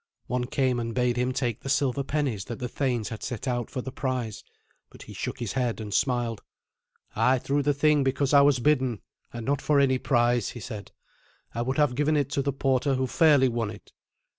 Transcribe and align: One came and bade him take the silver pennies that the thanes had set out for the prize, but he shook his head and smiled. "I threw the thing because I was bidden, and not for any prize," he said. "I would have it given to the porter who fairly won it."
One 0.25 0.45
came 0.45 0.79
and 0.79 0.95
bade 0.95 1.15
him 1.15 1.31
take 1.31 1.59
the 1.59 1.69
silver 1.69 2.03
pennies 2.03 2.45
that 2.45 2.57
the 2.57 2.67
thanes 2.67 3.09
had 3.09 3.21
set 3.21 3.47
out 3.47 3.69
for 3.69 3.83
the 3.83 3.91
prize, 3.91 4.43
but 4.89 5.03
he 5.03 5.13
shook 5.13 5.37
his 5.37 5.53
head 5.53 5.79
and 5.79 5.93
smiled. 5.93 6.41
"I 7.15 7.37
threw 7.37 7.61
the 7.61 7.71
thing 7.75 8.03
because 8.03 8.33
I 8.33 8.41
was 8.41 8.57
bidden, 8.57 9.03
and 9.31 9.45
not 9.45 9.61
for 9.61 9.79
any 9.79 9.99
prize," 9.99 10.49
he 10.49 10.59
said. 10.59 10.91
"I 11.53 11.61
would 11.61 11.77
have 11.77 11.91
it 11.91 11.97
given 11.97 12.25
to 12.27 12.41
the 12.41 12.51
porter 12.51 12.95
who 12.95 13.05
fairly 13.05 13.47
won 13.47 13.69
it." 13.69 13.91